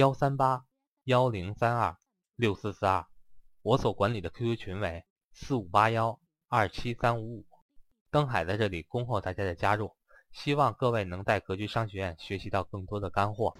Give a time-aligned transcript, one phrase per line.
[0.00, 0.64] 幺三八
[1.04, 1.98] 幺零三二
[2.34, 3.04] 六四四二，
[3.60, 7.46] 我所管理的 QQ 群为四五八幺二七三五五。
[8.10, 9.92] 登海在这里恭候大家的加入，
[10.32, 13.54] 希望各位能在格局商学院学习到更多的干货。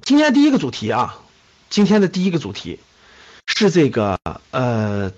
[0.00, 1.18] 今天第一个主题啊，
[1.68, 2.78] 今天的第一个主题
[3.48, 4.16] 是这个
[4.52, 5.12] 呃，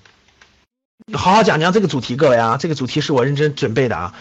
[1.12, 4.18] 好好讲讲这个主题，各位啊，这个主题是我认真准备的啊。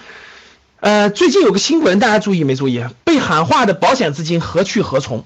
[0.84, 2.86] 呃，最近有个新闻，大家注意没注意？
[3.06, 5.24] 被喊话的保险资金何去何从？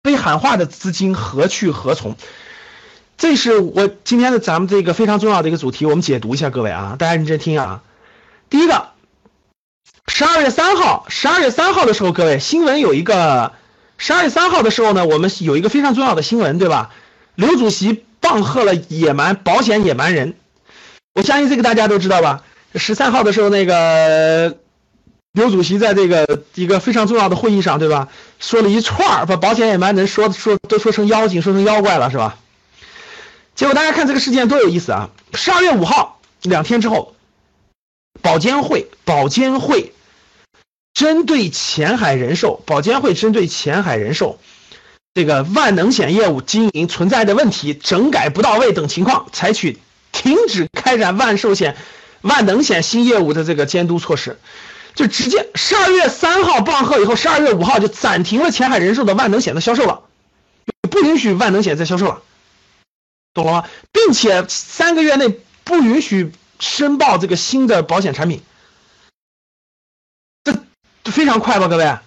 [0.00, 2.16] 被喊话的资金何去何从？
[3.18, 7.82] 这是我今天的咱们这个非常重要的一个主题，我们解读一下，各位啊，大家认真听啊。
[8.48, 8.88] 第一个，
[10.08, 13.52] 十二月三号，十二月三号的时候，各位新闻有一个，
[13.98, 16.90] 十二月三号的时候呢，我们有一个非常重要的新闻，对吧？
[17.34, 20.36] 刘主席棒喝了野蛮保险野蛮人，
[21.12, 22.44] 我相信这个大家都知道吧？
[22.74, 24.58] 十三号的时候，那个
[25.32, 28.08] 刘主席在这个一个非常重要的会议上，对吧？
[28.38, 32.38] 说了一串儿把保险野蛮人说说都说成妖精，说成妖怪了，是吧？
[33.54, 35.10] 结果大家看这个事件多有意思啊！
[35.34, 37.14] 十二月五号两天之后，
[38.22, 39.92] 保监会保监会
[40.94, 44.38] 针对前海人寿，保监会针对前海人寿
[45.12, 49.78] 这个万能险业务经营存在的问题、整改不到位等情况，采取
[50.12, 51.76] 停止开展万寿险。
[52.22, 54.38] 万能险新业务的这个监督措施，
[54.94, 60.02] 就直接十二月三号棒喝以后，十二月五号就暂停了前海人寿的万能险的销售了，
[60.90, 62.22] 不允许万能险再销售了，
[63.32, 63.68] 懂了吗？
[63.92, 68.42] 并且三个月内不允许申报这个新的保险产品，
[70.44, 71.98] 这非常快吧，各位，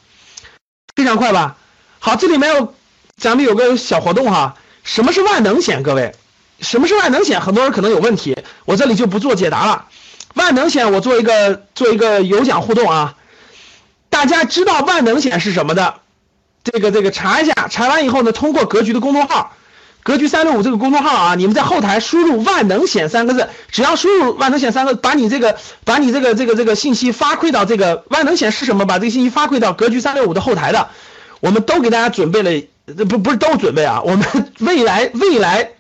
[0.96, 1.58] 非常快吧？
[2.00, 2.76] 好，这里面有
[3.18, 5.82] 咱们有个小活动哈，什么是万能险？
[5.82, 6.14] 各位，
[6.64, 7.42] 什么是万能险？
[7.42, 8.36] 很多人可能有问题，
[8.66, 9.86] 我这里就不做解答了。
[10.34, 13.16] 万能险，我做一个做一个有奖互动啊！
[14.10, 15.96] 大家知道万能险是什么的？
[16.64, 19.54] 这个这个查一下，查完以后呢，通过格局的公众号，
[20.02, 28.86] 格局三六五这个公众号啊，你们在后台输入“万能险”三个字，只要输入“万能险”三个，把你这个把你这个这个这个信息发馈到这个万能险是什么？
[28.86, 30.88] 把这个信息发馈到格局三六五的后台的，
[31.42, 34.26] 我们都给大家准备了，不不是都准备啊，我们
[34.60, 35.72] 未来未来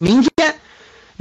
[0.00, 0.58] 明天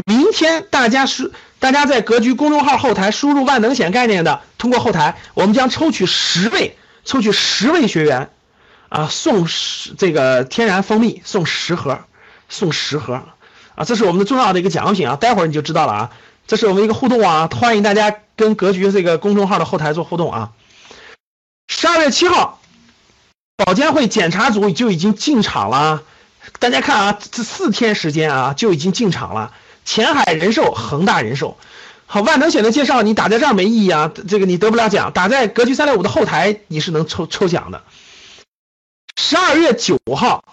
[0.06, 1.32] 明天大家是。
[1.60, 6.76] 大家在格局公众号后台输入万能险概念的，通过后台，我们将抽取十位，
[7.06, 8.32] 抽取十位学员，
[8.90, 12.02] 啊，送十这个天然蜂蜜，送十盒，
[12.50, 13.24] 送十盒，
[13.76, 16.10] 啊，这是我们的重要的一个奖品啊，待会儿你就知道了啊，
[16.48, 20.52] 这是我们一个互动啊，欢迎大家跟格局这个公众号的后台做互动啊。
[21.70, 22.60] 十二月七号，
[23.56, 26.04] 保监会检查组就已经进场了，
[26.60, 29.54] 大家看啊，这四天时间啊就已经进场了。
[29.86, 31.58] 前海人寿、恒大人寿，
[32.06, 35.12] 好，万能险的介绍你打在这儿没意义啊，这个你得不了奖。
[35.12, 37.84] 打在格局三六五的后台，你是能抽抽奖的。
[39.18, 40.44] 十二月九号，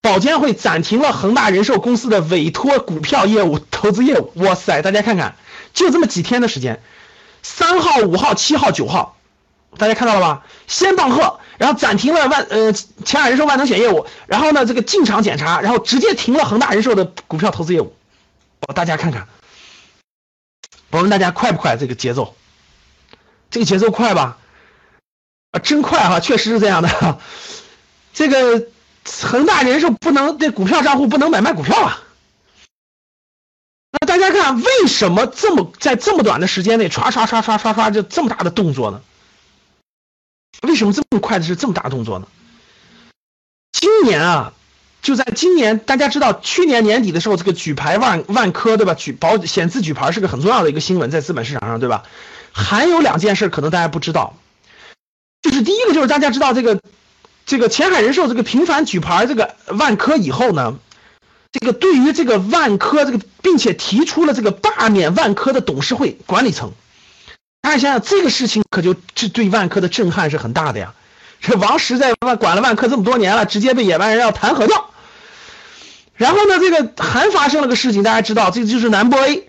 [0.00, 4.32] 保监会暂停了恒大人寿公司的委托股票业务、投资业务。
[4.36, 5.36] 哇塞，大家看看，
[5.74, 6.82] 就这么几天的时间，
[7.42, 9.17] 三号、五号、七号、九号，
[9.76, 10.44] 大家看到了吧？
[10.66, 17.94] 先棒喝，然后暂停了万呃前海人寿万能险业务，然后呢这个进场检查，然后直接停了恒大人寿的股票投资业务。
[18.74, 19.28] 大家看看，
[20.90, 21.76] 我问大家快不快？
[21.76, 22.34] 这个节奏，
[23.50, 24.38] 这个节奏快吧？
[25.52, 27.18] 啊，真快哈，确实是这样的。
[28.12, 28.66] 这个
[29.22, 32.02] 恒大人寿不能这股票账户不能买卖股票啊。
[33.92, 39.00] 那大家看，为什么这么在这么短的时间内唰唰唰唰唰唰就这么大的动作呢？
[40.62, 42.26] 为什么这么快的是这么大动作呢？
[43.72, 44.52] 今年啊。
[45.00, 48.94] 就在今年，大家知道去年年底的时候，这个举牌万万科，对吧？
[48.94, 52.02] 举保险自举牌是个很重要的一个新闻，在资本市场上，对吧？
[52.50, 54.36] 还有两件事可能大家不知道，
[55.40, 56.80] 就是第一个就是大家知道这个
[57.46, 60.76] 这个前海人寿这个频繁举牌这个万科以后呢，
[61.52, 66.72] 这个对于这个万科这个，并且提出了这个罢免万科的董事会管理层，
[67.60, 70.94] 大家想想这个事情可就这对万科的震撼是很大的呀。
[71.40, 74.90] 这王石在万管了万科这么多年了，直接被野蛮人要弹劾掉。
[76.16, 79.48] 然后呢，这个还发生了个事情，大家知道，这就是南博 A，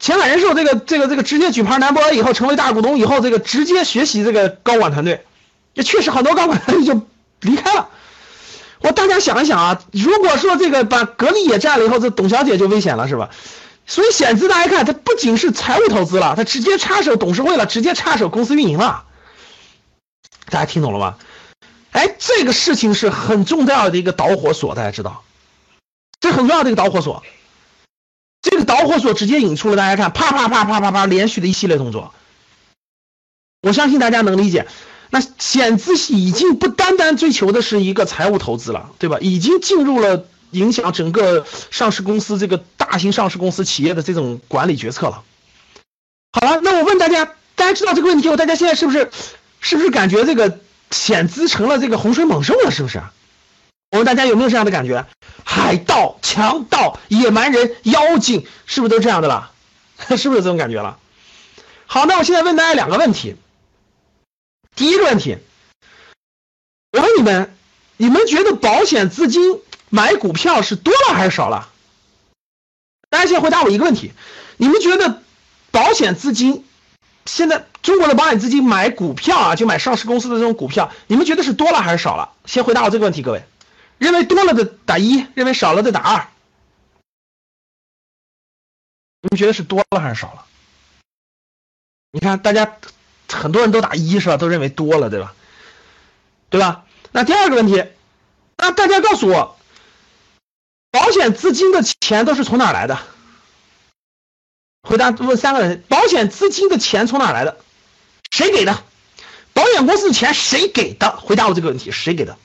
[0.00, 5.24] 前海人寿这个这个这个直接举牌南博 A 以后成为大股东以后，这个直接学习这个高管团队，
[5.74, 7.06] 也确实很多高管团队就
[7.40, 7.88] 离开了。
[8.80, 13.30] 我大家想一想啊，如果说这个把格力也占了以后，这董小姐就危险了，是吧？
[13.88, 19.04] 所以险资大家看，它不仅是财务投资了，它直接插手董事会了，直接插手公司运营了。
[20.50, 21.16] 大家听懂了吗？
[21.92, 25.24] 哎，这个事情是很重要的一个导火索，大家知道，
[26.20, 27.22] 这很重要的一个导火索。
[28.42, 32.12] 这个导火索直接引出了大家看，啪啪啪啪啪啪，连续的一系列动作。
[33.62, 34.68] 我相信大家能理解。
[35.10, 39.16] 那险资已经不单单追求的是一个财务投资了，对吧？
[39.22, 45.22] 已经进入了影响整个上市公司这个大型上市公司企业的这种管理决策了。
[46.32, 47.24] 好了，那我问大家，
[47.54, 49.10] 大家知道这个问题后，大家现在是不是
[49.60, 50.58] 是不是感觉这个
[50.90, 52.70] 险资成了这个洪水猛兽了？
[52.70, 53.02] 是不是？
[53.90, 55.06] 我问大家有没有这样的感觉？
[55.44, 59.50] 海盗、强盗、野蛮人、妖精，是不是都这样的了？
[60.16, 60.98] 是不是这种感觉了？
[61.86, 63.36] 好，那我现在问大家两个问题。
[64.76, 65.38] 第一个问题，
[66.92, 67.56] 我问你们，
[67.96, 69.60] 你们觉得保险资金
[69.90, 71.68] 买股票是多了还是少了？
[73.08, 74.12] 大家先回答我一个问题：
[74.56, 75.22] 你们觉得
[75.70, 76.64] 保险资金
[77.26, 82.32] 现在中国的保险资金买股票啊，就买上市公司的这种股票，你们觉得是多了还是少了？
[82.44, 83.44] 先回答我这个问题，各位，
[83.98, 86.28] 认为多了的打一，认为少了的打二。
[89.22, 90.44] 你们觉得是多了还是少了？
[92.12, 92.76] 你看大家。
[93.30, 94.38] 很多人都打一是吧？
[94.38, 95.34] 都认为多了，对吧？
[96.48, 96.86] 对吧？
[97.12, 97.84] 那第二个问题，
[98.56, 99.57] 那大家告诉我，
[100.90, 102.98] 保险资金的钱都是从哪来的？
[104.82, 107.58] 回答问三个人，保险资金的钱从哪来的？
[108.30, 108.82] 谁给的？
[109.52, 111.16] 保险公司的钱谁给的？
[111.16, 112.36] 回答我这个问题，谁给的？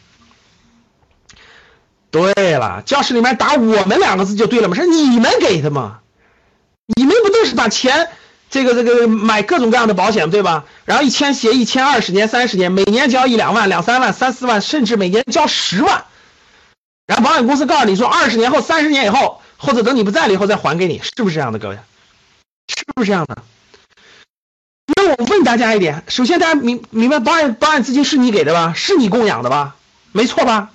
[2.12, 6.00] 对了，教室里面打我们两个字就对了嘛，是你们给的嘛？
[6.96, 8.10] 你们不都是把钱？
[8.50, 10.66] 这个这个买各种各样的保险，对吧？
[10.86, 16.06] 然后一签协议，签二十年、三十年，每年交一两万、两三万、三四万，甚至每年交十万。
[17.14, 21.78] 然后保险公司告诉你说，二十年后、三十年以后，或者等你不在了以后再还给你，是不是这样的，各位？
[22.68, 23.44] 是不是这样的？
[24.88, 28.74] 那我问大家一点，首先大家明明白，保险保险资金是你给的吧？
[28.76, 29.76] 是你供养的吧？
[30.12, 30.72] 没错吧？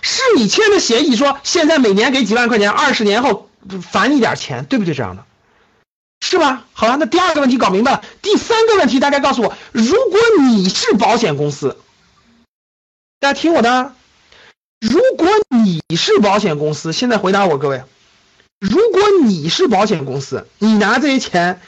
[0.00, 3.50] 是你签的协议说，现在每年给几万块钱，二十年后
[3.82, 4.94] 返你点钱，对不对？
[4.94, 5.26] 这样的。
[6.22, 6.64] 是吧？
[6.72, 8.02] 好了，那第二个问题搞明白了。
[8.22, 11.76] 第三个问题，大家告诉我，如果你是保险公司，
[13.20, 13.94] 大家听我的，
[14.80, 17.84] 如果你是保险公司，现在回答我，各位，
[18.60, 21.60] 如果你是保险公司，你拿这些钱，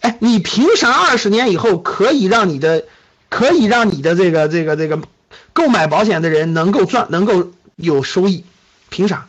[0.00, 2.84] 哎，你凭啥二十年以后可以让你的，
[3.28, 5.00] 可以让你的这个这个这个
[5.52, 8.44] 购买保险的人能够赚，能够有收益？
[8.88, 9.28] 凭啥？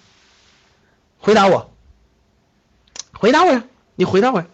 [1.19, 1.71] 回答我，
[3.13, 3.63] 回答我呀，
[3.95, 4.39] 你回答我。
[4.39, 4.47] 呀。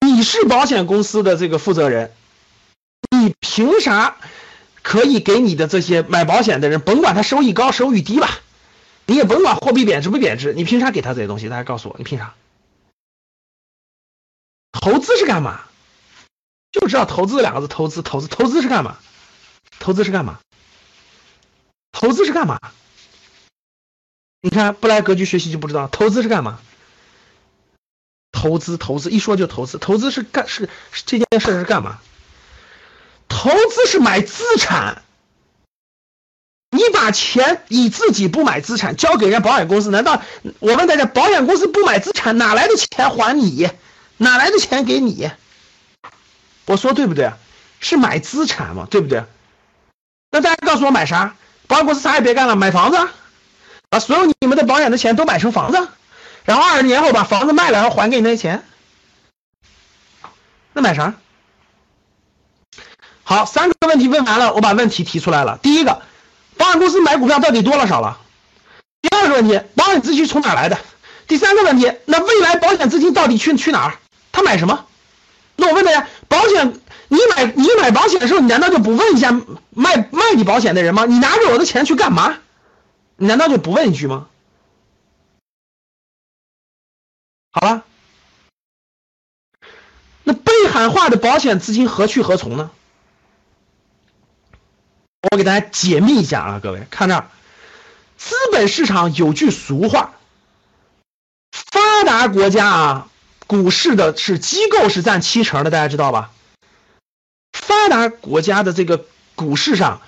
[0.00, 2.12] 你是保险公司的这个负责人，
[3.10, 4.16] 你凭啥
[4.88, 8.40] 可以给你的这些买保险的人，甭管他收益高收益低吧，
[9.04, 11.50] 你也甭管货币贬值不贬值，你凭啥给他这些东西？
[11.50, 12.34] 大家告诉我，你凭啥？
[14.72, 15.60] 投资是干嘛？
[16.72, 18.96] 就知道投资两个字，投资投资投资是干嘛？
[19.78, 20.40] 投资是干嘛？
[21.92, 22.58] 投资是干嘛？
[24.40, 26.60] 你看不来格局学习就不知道投资是干嘛。
[28.32, 29.76] 投资，投资，一说就投资。
[29.76, 30.66] 投资是干是
[31.04, 32.00] 这件事是干嘛？
[33.38, 35.02] 投资是买资产。
[36.70, 40.20] 你把钱你自己不买资产，交给人家保险公司，难道
[40.58, 43.70] 我问大家，保险公司不买资产，哪来的钱还你？
[44.16, 45.30] 哪来的钱给你？
[46.66, 47.30] 我说对不对？
[47.78, 49.22] 是买资产嘛，对不对？
[50.32, 51.36] 那大家告诉我买啥？
[51.68, 53.08] 保险公司啥也别干了，买房子，
[53.88, 55.88] 把所有你们的保险的钱都买成房子。
[56.44, 58.64] 然后二十年后把房子卖了，然后还给你那些钱，
[60.72, 61.14] 那买啥？
[63.28, 65.58] 好，三个问题问完了，我把问题提出来了。
[65.62, 66.00] 第一个，
[66.56, 68.18] 保险公司买股票到底多了少了？
[69.02, 70.78] 第二个问题，保险资金从哪来的？
[71.26, 73.98] 第三个问题，那未来保险资金到底去去哪儿？
[74.32, 74.86] 他买什么？
[75.56, 79.30] 那我问大家，保险你买你买保险的时候，你难道就不问一下
[79.68, 81.04] 卖卖你保险的人吗？
[81.04, 82.38] 你拿着我的钱去干嘛？
[83.18, 84.28] 你难道就不问一句吗？
[87.50, 87.84] 好了，
[90.24, 92.70] 那被喊话的保险资金何去何从呢？
[95.22, 97.26] 我给大家解密一下啊，各位看这儿，
[98.16, 100.12] 资本市场有句俗话，
[101.50, 103.08] 发达国家啊，
[103.48, 106.30] 股市的是机构是占七成的，大家知道吧？
[107.52, 110.00] 发达国家的这个股市上，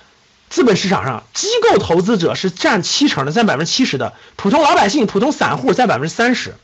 [0.49, 6.55] 资本市场上，机构投资者是占七成的，占百分之七十的，普通老百姓、普通散户占百分之三十。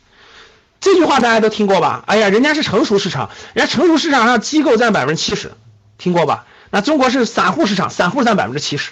[0.80, 2.06] 这句话大家都听过吧？
[2.08, 5.52] 哎呀，人家是成熟市场，人家成熟市场上机构占百分之七十，
[5.98, 6.46] 听过吧？
[6.70, 8.92] 那中国是散户市场，散户占百分之七十。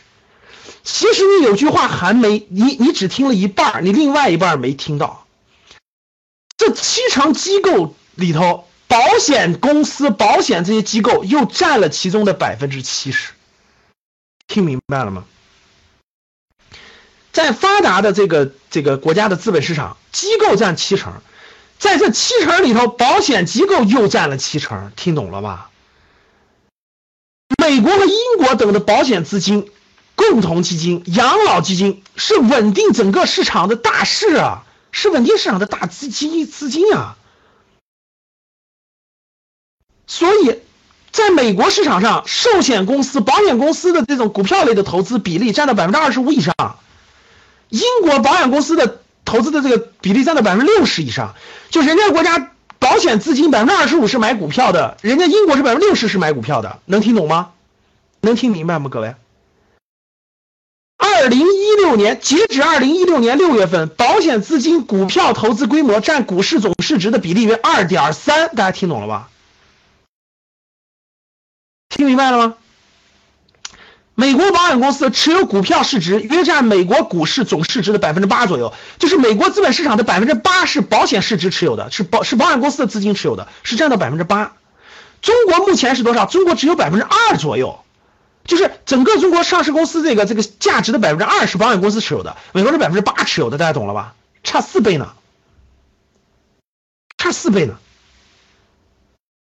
[0.84, 5.26] 其实你有句话还没你你只听了一半你另外一半没听到。
[6.58, 13.34] 这七成机构里头，保险公司、保险这些机构又占了其中的百分之七十。
[14.48, 15.26] 听明白了吗？
[17.34, 21.22] 在发达的这个这个国家的资本市场，机构占七成，
[21.78, 24.92] 在这七成里头，保险机构又占了七成。
[24.96, 25.70] 听懂了吧？
[27.68, 29.72] 美国和英国等的保险资金、
[30.14, 37.18] 共同基金、养老基金是稳定整个市场的大势啊，是稳定市场的大资金资金啊。
[40.06, 40.60] 所以，
[41.12, 46.54] 在美国市场上，寿险公司、保险公司的这种股票类的投资比例占到百分之二十五以上。
[47.70, 51.34] 英国保险公司的投资的这个比例占到百分之六十以上，
[51.72, 57.54] 就人家国家保险资金百分之二十五是买股票的，人家英国是百分之六十是买股票的，能听懂吗？
[58.26, 59.16] 能听明白吗，各位？
[60.98, 69.30] 二零一六年截止二零一六年六月份，保险资金股票投资规模占股市总市值的比例为二点三，大家听懂了吧？
[71.90, 72.56] 听明白了吗？
[74.16, 84.56] 美国保险公司持有股票市值约占美国股市总市值的百分之八左右，就是美国资本市场的百分之八是保险市值持有的，是保是保险公司的资金持有的，是占到百分之八。
[85.22, 86.26] 中国目前是多少？
[86.26, 87.80] 中国只有百分之二左右，
[88.46, 94.14] 就是整个中国上市公司这个这个价值的百分之二是保险公司持有的，美国是百分之八持有的，大家懂了吧？
[94.44, 95.14] 差四倍呢，
[97.18, 97.80] 差四倍呢。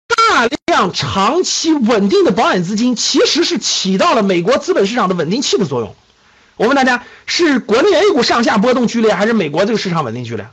[0.09, 5.95] 大量长期稳定的保险资金，其实是起到了美国资本市场的稳定器的作用。
[6.57, 10.49] 我问大家，是国内 A 股上下波动剧烈，还是美国这个市场稳定剧烈？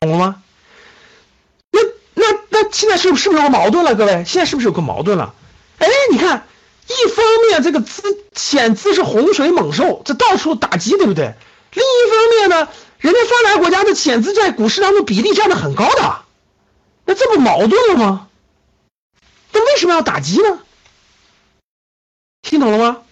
[0.00, 0.42] 懂了吗？
[1.70, 1.80] 那
[2.14, 3.94] 那那现在是是不是有个矛盾了？
[3.94, 5.34] 各位，现在是不是有个矛盾了？
[5.78, 6.46] 哎，你看，
[6.86, 8.02] 一方面这个资
[8.34, 11.34] 险资是洪水猛兽，这到处打击，对不对？
[11.72, 12.68] 另一方面呢，
[12.98, 16.22] 人家发达国家的险资在股市当中比例占的很高的。
[17.04, 18.28] 那这不矛盾了吗？
[19.52, 20.60] 那为什么要打击呢？
[22.42, 23.02] 听懂了吗？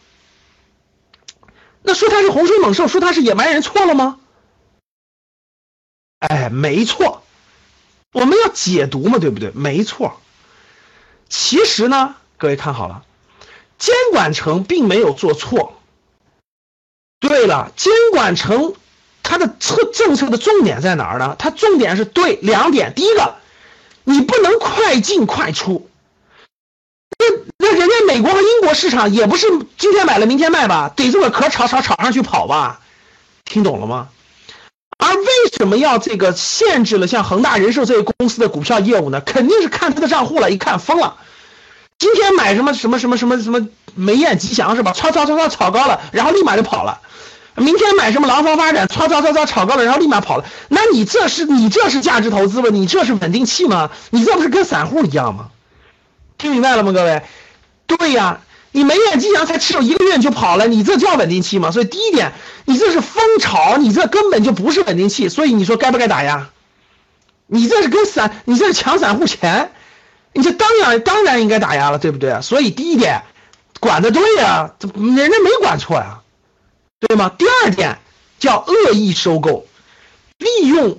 [1.83, 4.19] 那说他是洪水猛兽，说他是野蛮人，错了吗？
[6.19, 7.23] 哎，没错，
[8.13, 9.51] 我们要解读嘛，对不对？
[9.53, 10.21] 没错。
[11.29, 13.03] 其实呢，各位看好了，
[13.79, 15.75] 监管层并没有做错。
[17.21, 18.75] 对了，监管层
[19.23, 21.37] 它的策政策的重点在哪儿呢？
[21.39, 23.37] 它重点是对两点，第一个。
[24.09, 25.91] 你不能快进快出，
[27.19, 27.27] 那
[27.59, 32.83] 那人家美国和英国市场也不是今天买了明天卖吧，逮住个壳炒炒炒上去跑吧，
[33.45, 34.11] 听懂了吗？
[34.99, 35.27] 而为
[35.57, 39.21] 什么要这个限制了像恒大人寿这些公司的股票业务呢？
[39.21, 41.17] 肯定是看他的账户了，一看疯了，
[41.99, 44.93] 今天买什么什么什么什么什么梅雁吉祥是吧？
[44.93, 47.01] 炒炒炒炒炒高了，然后立马就跑了。
[47.55, 50.45] 明天买什么廊坊发展，唰唰唰唰炒高了，然后立马跑了。
[50.69, 52.69] 那你这是你这是价值投资吗？
[52.71, 53.91] 你这是稳定器吗？
[54.11, 55.49] 你这不是跟散户一样吗？
[56.37, 57.23] 听明白了吗，各位？
[57.87, 58.41] 对呀，
[58.73, 61.71] 你没眼吉祥才持有一个月你就跑了，你这叫稳定器吗？
[61.71, 62.35] 所以第一点，
[62.67, 65.31] 你这是疯炒，你这根本就不是稳定器。
[65.31, 66.51] 所以你说该不该打压？
[67.47, 69.71] 你这是跟散，你这是抢散户钱，
[70.37, 72.41] 你这当然当然应该打压了，对不对？
[72.43, 73.23] 所以第一点，
[73.81, 76.21] 管的对呀，这人家没管错呀。
[76.99, 77.31] 对吗？
[77.37, 77.99] 第二点
[78.39, 79.67] 叫恶意收购，
[80.39, 80.99] 利用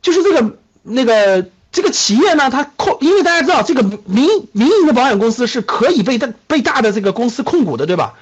[0.00, 8.14] 就是这个那个这个企业呢，它控，因为大家知道这个民民营的保险公司是可以被大被大的这个公司控股的，对吧？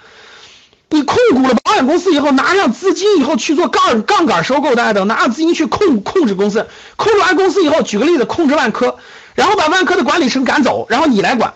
[0.88, 8.98] 你控股了保险公司以后，拿上资金以后去做杠杠杆收购，大家等拿上资金去控控制公司，控制完公司以后，举个例子，控制万科，
[9.34, 11.54] 然后把万科的管理层赶走，然后你来管，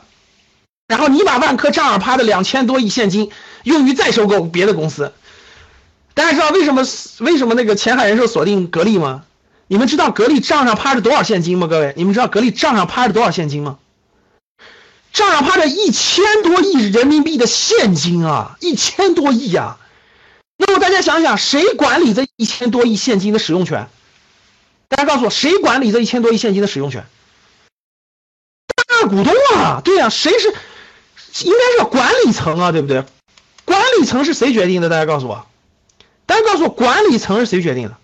[0.88, 3.31] 然后你把万科账上趴的两千多亿现金
[3.62, 5.12] 用于再收购别的公司。
[6.14, 6.87] 大家知道为什么
[7.21, 9.25] 为什么那个前海人寿锁定格力吗？
[9.66, 11.66] 你们知道格力账上趴着多少现金吗？
[11.66, 13.78] 各位，你们知道格力账上趴着多少现金吗？
[15.12, 19.78] 账上趴着一千多亿人民币的现金啊，一千多亿呀！
[20.57, 23.88] 那么大家想想，谁管理这一千多亿现金的使用权？
[24.88, 27.04] 大家告诉我，谁管理这一千多亿现金的使用权？
[29.06, 30.54] 股东啊，对呀，谁是？
[31.44, 33.04] 应该是管理层啊，对不对？
[33.64, 34.88] 管理层是谁决定的？
[34.88, 35.46] 大家告诉我。
[36.26, 37.96] 大家告诉我，管理层是谁决定的？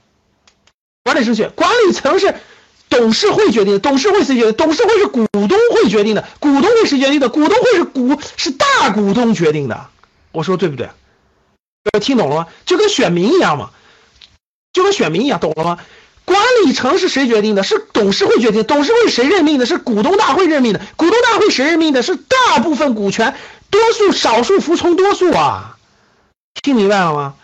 [1.04, 2.34] 管理层选，管理层是
[2.88, 3.78] 董事会决定的。
[3.78, 4.54] 董事会谁决定？
[4.54, 6.26] 董事会是股东会决定的。
[6.40, 7.28] 股东会谁决定的？
[7.28, 9.86] 股东会是股是大股东决定的。
[10.32, 10.88] 我说对不对？
[11.84, 12.46] 各位听懂了吗？
[12.66, 13.70] 就跟选民一样嘛，
[14.72, 15.78] 就跟选民一样，懂了吗？
[16.30, 17.64] 管理层是谁决定的？
[17.64, 18.62] 是董事会决定。
[18.62, 19.66] 董事会谁任命的？
[19.66, 20.80] 是股东大会任命的。
[20.94, 22.04] 股东大会谁任命的？
[22.04, 23.34] 是大部分股权，
[23.68, 25.76] 多数少数服从多数啊。
[26.62, 27.34] 听明白了吗？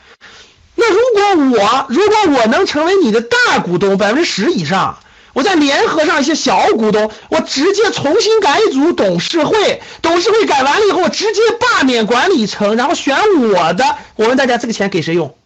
[0.77, 1.01] 那如
[1.49, 5.01] 果我如果我能成为你的大股东百分之十以上，
[5.33, 13.19] 我再联合上一些小股东，我直接重新改组董事会，董事会改完了以后，我直接罢免管理层，然后选
[13.51, 13.97] 我的。
[14.15, 15.37] 我问大家，这个钱给谁用？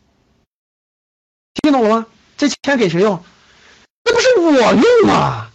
[1.63, 2.07] 听懂了吗？
[2.37, 3.23] 这钱给谁用？
[4.21, 5.51] 不是我用啊？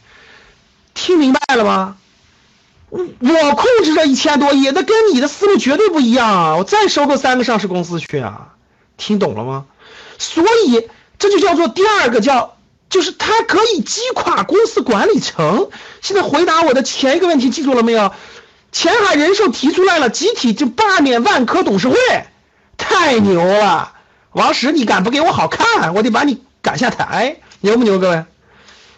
[0.93, 1.97] 听明白了吗？
[2.89, 6.55] 我我控制着一千多亿，那跟你的思路绝对不一样啊！
[6.55, 8.53] 我再收购三个上市公司去啊！
[8.95, 9.65] 听懂了吗？
[10.17, 10.87] 所以
[11.19, 12.55] 这就叫做第二个叫，
[12.89, 15.69] 就是它可以击垮公司管理层。
[16.01, 18.13] 现在回答我的前一个问题，记住了没有？
[18.71, 21.97] 前海人寿提出来了，集体就罢免万科董事会，
[22.77, 23.93] 太牛了！
[24.31, 28.23] 王石，你敢不给我好看，我得把你赶下台，牛不牛，各位？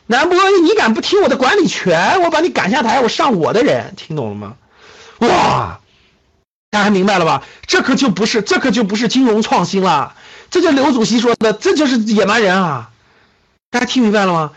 [0.07, 4.53] 南波，你敢不听我的管理权，我把你赶下台，我上我的人，听懂了吗？
[5.19, 5.79] 哇！
[6.69, 7.43] 大家明白了吧？
[7.65, 10.13] 这可就不是，这可就不是金融创新了，
[10.49, 12.89] 这就刘主席说的，这就是野蛮人啊！
[13.69, 14.51] 大家听明白了吗？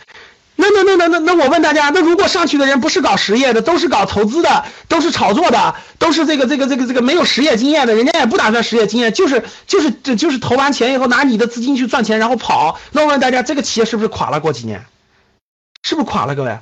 [0.57, 12.78] 那那那那那那，我问大家，那如果上去的人不是搞实业的，都是搞投资的，都是炒作的，都是这个这个这个这个没有实业经验的，人家也不打算实业经验，就是就是这就是投完钱以后拿你的资金去赚钱，然后跑。
[12.92, 14.38] 那我问大家，这个企业是不是垮了？
[14.38, 14.85] 过几年，
[15.82, 16.34] 是不是垮了？
[16.34, 16.58] 各位，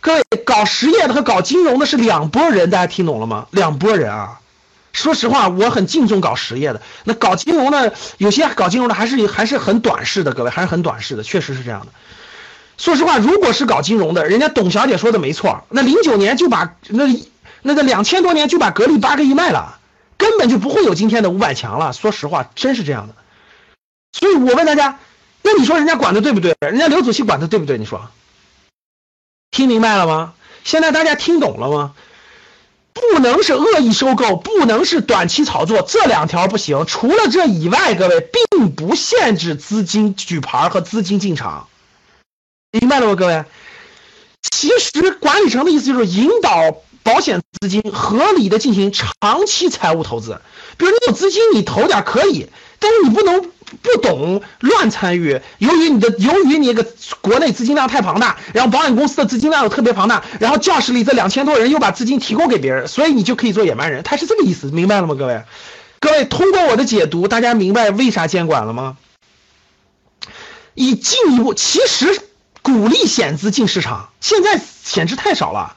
[0.00, 3.46] 各位搞实业的和搞金融的是两拨人，大家听懂了吗？
[3.50, 4.40] 两拨人啊！
[4.92, 6.80] 说实话，我很敬重搞实业的。
[7.04, 11.88] 那搞金融的，有些搞金融的还是还是很短视的，各位还是很短视的，确实是这样的。
[12.78, 17.04] 说实话，如果是搞金融的，人家董小姐说的没错，那零九年就把那
[17.62, 19.78] 那个两千多年就把格力八个亿卖了，
[20.16, 21.92] 根本就不会有今天的五百强了。
[21.92, 23.14] 说实话，真是这样的。
[24.12, 24.98] 所以我问大家，
[25.42, 26.56] 那你说人家管的对不对？
[26.60, 27.78] 人家刘主席管的对不对？
[27.78, 28.08] 你说，
[29.58, 30.34] 听明白了吗？
[30.62, 31.92] 现在大家听懂了吗？
[32.94, 36.86] 不能是恶意收购，不能是短期炒作，这两条不行。
[36.86, 41.66] 除了这以外，各位并不限制资金举牌和资金进场，
[42.70, 43.16] 明白了吗？
[43.16, 43.44] 各位，
[44.48, 50.40] 其实管理层的意思就是引导保险资金合理的进行长期财务投资，
[50.76, 53.50] 比如你有资金，你投点可以，但是你不能。
[53.82, 56.86] 不懂乱参与，由于你的由于你个
[57.20, 65.14] 国内资金量太庞大，然后保险公司的资金量又特别庞大，然后教室里这两千多人又把资金提供给别人，所以你就可以做野蛮人，他是这个意思，明白了吗？
[65.18, 65.42] 各位，
[66.00, 68.96] 各位通过我的解读，大家明白为啥监管了吗？
[70.72, 72.22] 以进一步，其实
[72.62, 75.76] 鼓励险资进市场，现在险资太少了，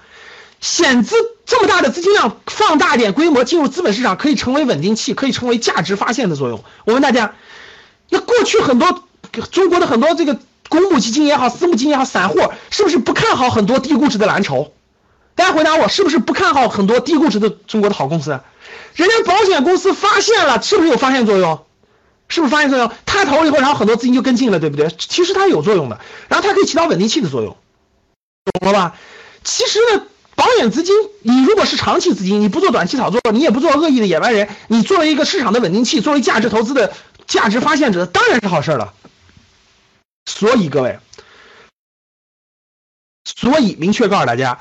[0.62, 1.18] 险资
[1.52, 6.64] 这么大的资金量，放大点规模进入资本市场，可以成为稳定器，可以成为价值发现的作用。
[6.86, 7.34] 我问大家。
[8.08, 9.04] 那过去很多
[9.52, 14.72] 中国的很多这个公募基金也好，私募基金也好，散户是不是不看好很多低估值的蓝筹？
[15.36, 18.40] 大家回答我，是不是不看好很多低估值的中国的好公司？
[18.96, 21.66] 人家保险公司发现了，是不是有发现作用？
[22.30, 22.90] 是不是发现作用？
[23.06, 24.90] 他投了以后，然后很多资金就跟进了，对不对？
[24.98, 27.58] 其实它有作用的，然后它可以起到稳定器的作用，
[28.62, 28.96] 懂了吧？
[29.44, 30.04] 其实呢，
[30.42, 36.92] 保险资金，你如果是长期资金，你不做短期炒作，你也不做恶意的野蛮人，你作为一个市场的稳定器，作为价值投资的。
[37.28, 38.94] 价值发现者当然是好事了，
[40.26, 41.00] 所以各位，
[43.24, 44.60] 所以明确告诉大家，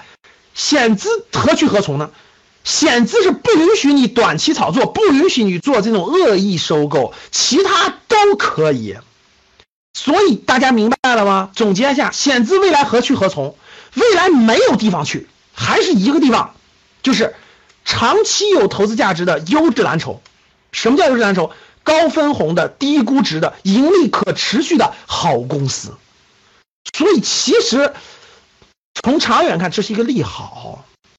[0.55, 2.11] 险资何去何从呢？
[2.62, 8.99] 险资是不允许你短期炒作，不允许你做这种恶意收购，其他都可以。
[9.95, 11.51] 所以大家明白了吗？
[11.57, 13.57] 总结一下，险资未来何去何从？
[13.95, 16.55] 未来没有地方去，还是一个地方，
[17.03, 17.35] 就是
[17.85, 20.23] 长期有投资价值的优质蓝筹。
[20.73, 21.53] 什么叫优质蓝筹？
[21.83, 25.97] 高分红的、低估值的、盈利可持续的好公司，
[26.95, 27.95] 所以其实
[29.03, 30.85] 从长远看，这是一个利好。